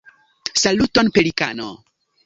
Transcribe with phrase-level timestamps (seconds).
[0.61, 1.69] Saluton Pelikano!